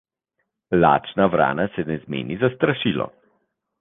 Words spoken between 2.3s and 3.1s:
za strašilo.